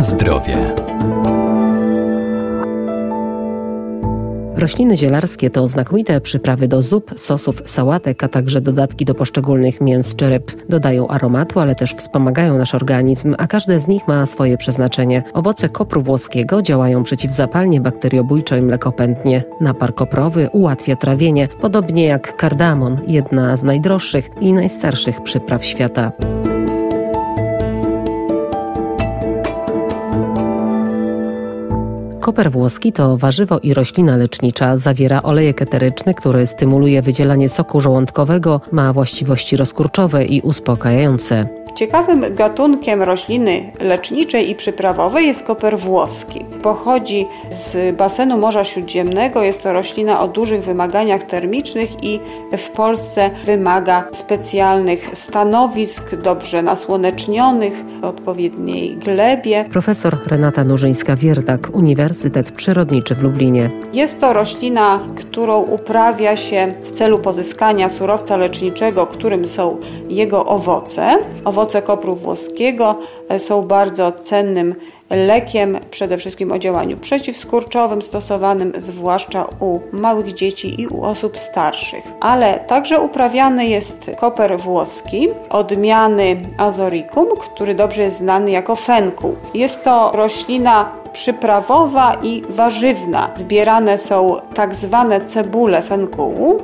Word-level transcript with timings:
Zdrowie. 0.00 0.74
Rośliny 4.56 4.96
zielarskie 4.96 5.50
to 5.50 5.68
znakomite 5.68 6.20
przyprawy 6.20 6.68
do 6.68 6.82
zup, 6.82 7.14
sosów, 7.16 7.62
sałatek, 7.66 8.24
a 8.24 8.28
także 8.28 8.60
dodatki 8.60 9.04
do 9.04 9.14
poszczególnych 9.14 9.80
mięs 9.80 10.16
czy 10.16 10.28
ryb. 10.28 10.68
Dodają 10.68 11.08
aromatu, 11.08 11.60
ale 11.60 11.74
też 11.74 11.94
wspomagają 11.94 12.58
nasz 12.58 12.74
organizm, 12.74 13.34
a 13.38 13.46
każde 13.46 13.78
z 13.78 13.88
nich 13.88 14.08
ma 14.08 14.26
swoje 14.26 14.56
przeznaczenie. 14.56 15.22
Owoce 15.32 15.68
kopru 15.68 16.02
włoskiego 16.02 16.62
działają 16.62 17.04
przeciwzapalnie, 17.04 17.80
bakteriobójczo 17.80 18.56
i 18.56 18.62
mlekopętnie. 18.62 19.42
Napar 19.60 19.94
koprowy 19.94 20.48
ułatwia 20.52 20.96
trawienie, 20.96 21.48
podobnie 21.60 22.04
jak 22.04 22.36
kardamon, 22.36 22.98
jedna 23.06 23.56
z 23.56 23.62
najdroższych 23.62 24.30
i 24.40 24.52
najstarszych 24.52 25.22
przypraw 25.22 25.64
świata. 25.64 26.12
Koper 32.30 32.50
włoski 32.50 32.92
to 32.92 33.16
warzywo 33.16 33.58
i 33.58 33.74
roślina 33.74 34.16
lecznicza. 34.16 34.76
Zawiera 34.76 35.22
olejek 35.22 35.62
eteryczny, 35.62 36.14
który 36.14 36.46
stymuluje 36.46 37.02
wydzielanie 37.02 37.48
soku 37.48 37.80
żołądkowego, 37.80 38.60
ma 38.72 38.92
właściwości 38.92 39.56
rozkurczowe 39.56 40.24
i 40.24 40.40
uspokajające. 40.40 41.59
Ciekawym 41.74 42.24
gatunkiem 42.34 43.02
rośliny 43.02 43.72
leczniczej 43.80 44.50
i 44.50 44.54
przyprawowej 44.54 45.26
jest 45.26 45.42
koper 45.42 45.78
włoski. 45.78 46.44
Pochodzi 46.62 47.26
z 47.50 47.96
basenu 47.96 48.38
Morza 48.38 48.64
Śródziemnego. 48.64 49.42
Jest 49.42 49.62
to 49.62 49.72
roślina 49.72 50.20
o 50.20 50.28
dużych 50.28 50.64
wymaganiach 50.64 51.22
termicznych 51.22 52.04
i 52.04 52.20
w 52.56 52.68
Polsce 52.68 53.30
wymaga 53.44 54.08
specjalnych 54.12 55.10
stanowisk, 55.12 56.14
dobrze 56.16 56.62
nasłonecznionych, 56.62 57.74
odpowiedniej 58.02 58.96
glebie. 58.96 59.64
Profesor 59.72 60.16
Renata 60.26 60.64
Nurzyńska-Wierdak, 60.64 61.70
Uniwersytet 61.72 62.50
Przyrodniczy 62.50 63.14
w 63.14 63.22
Lublinie. 63.22 63.70
Jest 63.92 64.20
to 64.20 64.32
roślina, 64.32 65.00
którą 65.16 65.62
uprawia 65.62 66.36
się 66.36 66.68
w 66.82 66.92
celu 66.92 67.18
pozyskania 67.18 67.88
surowca 67.88 68.36
leczniczego, 68.36 69.06
którym 69.06 69.48
są 69.48 69.76
jego 70.08 70.46
owoce. 70.46 71.18
Owoce 71.44 71.59
kopru 71.82 72.14
włoskiego 72.14 72.94
e, 73.28 73.38
są 73.38 73.62
bardzo 73.62 74.12
cennym 74.12 74.74
lekiem, 75.10 75.78
przede 75.90 76.16
wszystkim 76.16 76.52
o 76.52 76.58
działaniu 76.58 76.96
przeciwskurczowym, 76.96 78.02
stosowanym 78.02 78.72
zwłaszcza 78.76 79.46
u 79.60 79.80
małych 79.92 80.32
dzieci 80.32 80.80
i 80.80 80.86
u 80.86 81.04
osób 81.04 81.38
starszych. 81.38 82.04
Ale 82.20 82.60
także 82.66 83.00
uprawiany 83.00 83.66
jest 83.66 84.10
koper 84.16 84.58
włoski 84.58 85.28
odmiany 85.50 86.42
Azoricum, 86.58 87.28
który 87.40 87.74
dobrze 87.74 88.02
jest 88.02 88.18
znany 88.18 88.50
jako 88.50 88.76
fenku. 88.76 89.34
Jest 89.54 89.84
to 89.84 90.10
roślina 90.14 90.92
przyprawowa 91.12 92.16
i 92.22 92.42
warzywna. 92.48 93.30
Zbierane 93.36 93.98
są 93.98 94.36
tak 94.54 94.74
zwane 94.74 95.20
cebule 95.20 95.82
fenkułu, 95.82 96.58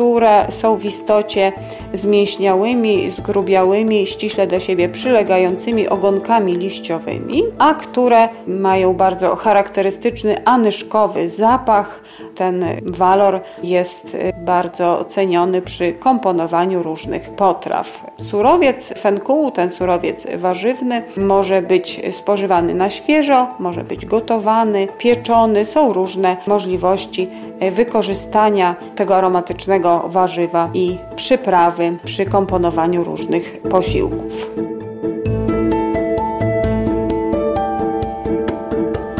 które 0.00 0.46
są 0.48 0.76
w 0.76 0.84
istocie 0.84 1.52
zmięśniałymi, 1.94 3.10
zgrubiałymi, 3.10 4.06
ściśle 4.06 4.46
do 4.46 4.60
siebie 4.60 4.88
przylegającymi 4.88 5.88
ogonkami 5.88 6.52
liściowymi, 6.52 7.42
a 7.58 7.74
które 7.74 8.28
mają 8.46 8.94
bardzo 8.94 9.36
charakterystyczny 9.36 10.44
anyszkowy 10.44 11.28
zapach. 11.28 12.02
Ten 12.34 12.64
walor 12.92 13.40
jest 13.62 14.16
bardzo 14.44 15.04
ceniony 15.04 15.62
przy 15.62 15.92
komponowaniu 15.92 16.82
różnych 16.82 17.30
potraw. 17.30 18.06
Surowiec 18.16 18.92
fenkułu, 18.98 19.50
ten 19.50 19.70
surowiec 19.70 20.26
warzywny, 20.36 21.02
może 21.16 21.62
być 21.62 22.00
spożywany 22.10 22.74
na 22.74 22.90
świeżo, 22.90 23.46
może 23.58 23.84
być 23.84 24.06
gotowany, 24.06 24.88
pieczony. 24.98 25.64
Są 25.64 25.92
różne 25.92 26.36
możliwości 26.46 27.28
wykorzystania 27.60 28.76
tego 28.96 29.16
aromatycznego 29.16 30.04
warzywa 30.08 30.70
i 30.74 30.98
przyprawy 31.16 31.98
przy 32.04 32.24
komponowaniu 32.24 33.04
różnych 33.04 33.62
posiłków. 33.62 34.46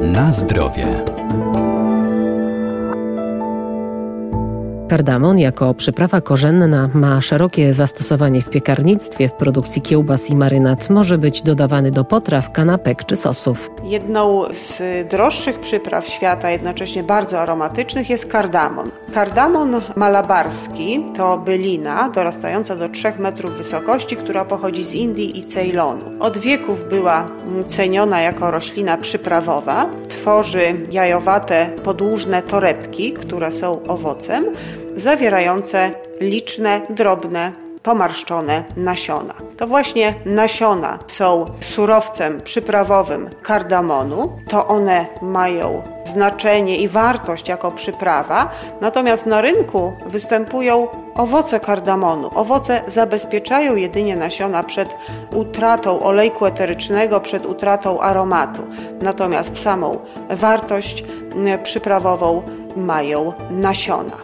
Na 0.00 0.32
zdrowie. 0.32 1.13
Kardamon 4.88 5.38
jako 5.38 5.74
przyprawa 5.74 6.20
korzenna 6.20 6.90
ma 6.94 7.20
szerokie 7.20 7.74
zastosowanie 7.74 8.42
w 8.42 8.50
piekarnictwie, 8.50 9.28
w 9.28 9.32
produkcji 9.32 9.82
kiełbas 9.82 10.30
i 10.30 10.36
marynat. 10.36 10.90
Może 10.90 11.18
być 11.18 11.42
dodawany 11.42 11.90
do 11.90 12.04
potraw, 12.04 12.52
kanapek 12.52 13.04
czy 13.04 13.16
sosów. 13.16 13.70
Jedną 13.84 14.44
z 14.52 14.82
droższych 15.10 15.60
przypraw 15.60 16.08
świata, 16.08 16.50
jednocześnie 16.50 17.02
bardzo 17.02 17.40
aromatycznych 17.40 18.10
jest 18.10 18.26
kardamon. 18.26 18.90
Kardamon 19.14 19.80
malabarski 19.96 21.04
to 21.16 21.38
bylina 21.38 22.10
dorastająca 22.10 22.76
do 22.76 22.88
3 22.88 23.12
metrów 23.18 23.52
wysokości, 23.52 24.16
która 24.16 24.44
pochodzi 24.44 24.84
z 24.84 24.94
Indii 24.94 25.38
i 25.38 25.44
Ceylonu. 25.44 26.04
Od 26.20 26.38
wieków 26.38 26.88
była 26.88 27.26
ceniona 27.68 28.22
jako 28.22 28.50
roślina 28.50 28.96
przyprawowa. 28.96 29.90
Tworzy 30.08 30.74
jajowate, 30.90 31.70
podłużne 31.84 32.42
torebki, 32.42 33.12
które 33.12 33.52
są 33.52 33.82
owocem 33.88 34.44
zawierające 34.96 35.90
liczne, 36.20 36.80
drobne, 36.90 37.52
pomarszczone 37.84 38.64
nasiona. 38.76 39.34
To 39.56 39.66
właśnie 39.66 40.14
nasiona 40.26 40.98
są 41.06 41.44
surowcem 41.60 42.40
przyprawowym 42.40 43.30
kardamonu. 43.42 44.32
To 44.48 44.66
one 44.68 45.06
mają 45.22 45.82
znaczenie 46.04 46.76
i 46.78 46.88
wartość 46.88 47.48
jako 47.48 47.70
przyprawa, 47.70 48.50
natomiast 48.80 49.26
na 49.26 49.40
rynku 49.40 49.92
występują 50.06 50.88
owoce 51.14 51.60
kardamonu. 51.60 52.30
Owoce 52.34 52.82
zabezpieczają 52.86 53.76
jedynie 53.76 54.16
nasiona 54.16 54.62
przed 54.62 54.88
utratą 55.34 56.02
olejku 56.02 56.46
eterycznego, 56.46 57.20
przed 57.20 57.46
utratą 57.46 58.00
aromatu. 58.00 58.62
Natomiast 59.02 59.62
samą 59.62 59.98
wartość 60.30 61.04
przyprawową 61.62 62.42
mają 62.76 63.32
nasiona. 63.50 64.23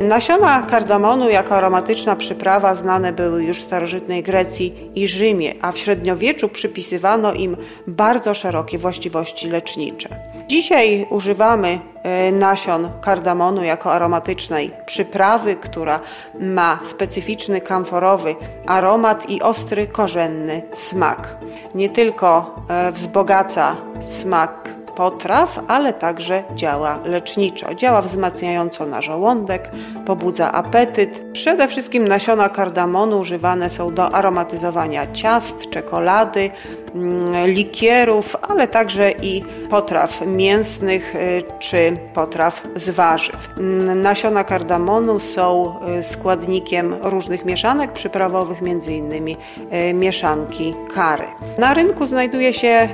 Nasiona 0.00 0.62
kardamonu 0.62 1.30
jako 1.30 1.54
aromatyczna 1.54 2.16
przyprawa 2.16 2.74
znane 2.74 3.12
były 3.12 3.44
już 3.44 3.58
w 3.58 3.64
starożytnej 3.64 4.22
Grecji 4.22 4.90
i 4.94 5.08
Rzymie, 5.08 5.54
a 5.62 5.72
w 5.72 5.78
średniowieczu 5.78 6.48
przypisywano 6.48 7.32
im 7.32 7.56
bardzo 7.86 8.34
szerokie 8.34 8.78
właściwości 8.78 9.50
lecznicze. 9.50 10.08
Dzisiaj 10.48 11.06
używamy 11.10 11.78
e, 12.02 12.32
nasion 12.32 12.90
kardamonu 13.00 13.62
jako 13.64 13.92
aromatycznej 13.92 14.70
przyprawy, 14.86 15.56
która 15.56 16.00
ma 16.40 16.80
specyficzny 16.84 17.60
kamforowy 17.60 18.34
aromat 18.66 19.30
i 19.30 19.42
ostry 19.42 19.86
korzenny 19.86 20.62
smak. 20.74 21.28
Nie 21.74 21.90
tylko 21.90 22.54
e, 22.68 22.92
wzbogaca 22.92 23.76
smak 24.06 24.69
potraw, 24.96 25.60
ale 25.68 25.92
także 25.92 26.42
działa 26.54 26.98
leczniczo. 27.04 27.74
Działa 27.74 28.02
wzmacniająco 28.02 28.86
na 28.86 29.02
żołądek, 29.02 29.70
pobudza 30.06 30.52
apetyt. 30.52 31.22
Przede 31.32 31.68
wszystkim 31.68 32.08
nasiona 32.08 32.48
kardamonu 32.48 33.18
używane 33.18 33.70
są 33.70 33.94
do 33.94 34.14
aromatyzowania 34.14 35.12
ciast, 35.12 35.70
czekolady, 35.70 36.50
mm, 36.94 37.46
likierów, 37.46 38.36
ale 38.48 38.68
także 38.68 39.10
i 39.10 39.44
potraw 39.70 40.26
mięsnych 40.26 41.14
y, 41.14 41.42
czy 41.58 41.96
potraw 42.14 42.62
z 42.74 42.90
warzyw. 42.90 43.48
Mm, 43.58 44.00
nasiona 44.00 44.44
kardamonu 44.44 45.18
są 45.18 45.74
y, 46.00 46.04
składnikiem 46.04 46.94
różnych 47.02 47.44
mieszanek 47.44 47.92
przyprawowych, 47.92 48.58
m.in. 48.62 49.12
Y, 49.12 49.94
mieszanki 49.94 50.74
kary. 50.94 51.24
Na 51.58 51.74
rynku 51.74 52.06
znajduje 52.06 52.52
się 52.52 52.88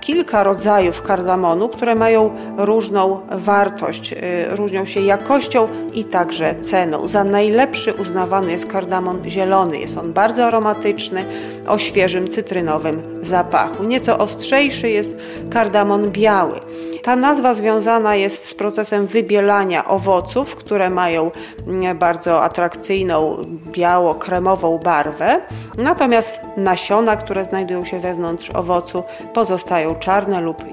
kilka 0.00 0.42
rodzajów 0.42 1.02
kardamonu 1.02 1.19
kardamonu, 1.20 1.68
które 1.68 1.94
mają 1.94 2.30
różną 2.56 3.20
wartość, 3.30 4.12
y, 4.12 4.16
różnią 4.56 4.84
się 4.84 5.00
jakością 5.00 5.68
i 5.94 6.04
także 6.04 6.54
ceną. 6.54 7.08
Za 7.08 7.24
najlepszy 7.24 7.92
uznawany 7.94 8.52
jest 8.52 8.66
kardamon 8.66 9.20
zielony. 9.26 9.78
Jest 9.78 9.98
on 9.98 10.12
bardzo 10.12 10.46
aromatyczny, 10.46 11.24
o 11.66 11.78
świeżym 11.78 12.28
cytrynowym 12.28 13.02
zapachu. 13.22 13.84
Nieco 13.84 14.18
ostrzejszy 14.18 14.90
jest 14.90 15.18
kardamon 15.50 16.10
biały. 16.10 16.60
Ta 17.02 17.16
nazwa 17.16 17.54
związana 17.54 18.16
jest 18.16 18.46
z 18.46 18.54
procesem 18.54 19.06
wybielania 19.06 19.88
owoców, 19.88 20.56
które 20.56 20.90
mają 20.90 21.30
mm, 21.66 21.98
bardzo 21.98 22.42
atrakcyjną 22.42 23.36
biało-kremową 23.72 24.78
barwę. 24.78 25.40
Natomiast 25.78 26.40
nasiona, 26.56 27.16
które 27.16 27.44
znajdują 27.44 27.84
się 27.84 28.00
wewnątrz 28.00 28.50
owocu, 28.50 29.02
pozostają 29.34 29.94
czarne 29.94 30.40
lub 30.40 30.64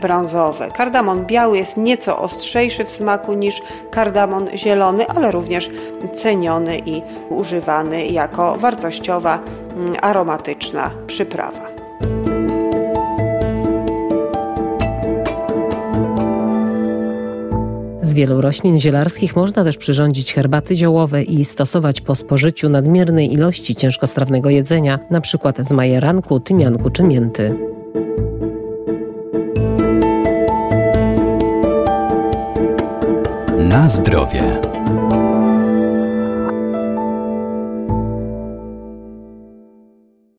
brązowy. 0.00 0.68
Kardamon 0.76 1.26
biały 1.26 1.58
jest 1.58 1.76
nieco 1.76 2.18
ostrzejszy 2.18 2.84
w 2.84 2.90
smaku 2.90 3.32
niż 3.32 3.62
kardamon 3.90 4.48
zielony, 4.54 5.08
ale 5.08 5.30
również 5.30 5.70
ceniony 6.14 6.78
i 6.78 7.02
używany 7.28 8.06
jako 8.06 8.56
wartościowa, 8.56 9.38
mm, 9.76 9.96
aromatyczna 10.02 10.90
przyprawa. 11.06 11.70
Z 18.02 18.14
wielu 18.14 18.40
roślin 18.40 18.78
zielarskich 18.78 19.36
można 19.36 19.64
też 19.64 19.76
przyrządzić 19.76 20.34
herbaty 20.34 20.76
ziołowe 20.76 21.22
i 21.22 21.44
stosować 21.44 22.00
po 22.00 22.14
spożyciu 22.14 22.68
nadmiernej 22.68 23.32
ilości 23.32 23.74
ciężkostrawnego 23.74 24.50
jedzenia, 24.50 24.98
np. 25.10 25.52
z 25.58 25.72
majeranku, 25.72 26.40
tymianku 26.40 26.90
czy 26.90 27.02
mięty. 27.02 27.54
Na 33.70 33.88
zdrowie. 33.88 34.69